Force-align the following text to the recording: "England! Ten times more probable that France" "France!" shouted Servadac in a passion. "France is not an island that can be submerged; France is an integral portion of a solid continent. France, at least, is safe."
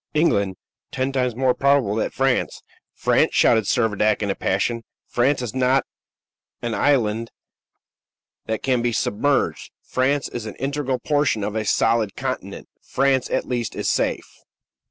"England! 0.15 0.55
Ten 0.91 1.11
times 1.11 1.35
more 1.35 1.53
probable 1.53 1.93
that 1.97 2.11
France" 2.11 2.63
"France!" 3.05 3.35
shouted 3.35 3.65
Servadac 3.65 4.23
in 4.23 4.31
a 4.31 4.35
passion. 4.35 4.83
"France 5.07 5.43
is 5.43 5.53
not 5.53 5.85
an 6.63 6.73
island 6.73 7.29
that 8.47 8.63
can 8.63 8.81
be 8.81 8.93
submerged; 8.93 9.69
France 9.83 10.27
is 10.29 10.47
an 10.47 10.55
integral 10.55 10.97
portion 10.97 11.43
of 11.43 11.55
a 11.55 11.63
solid 11.65 12.15
continent. 12.15 12.67
France, 12.81 13.29
at 13.29 13.45
least, 13.45 13.75
is 13.75 13.87
safe." 13.91 14.39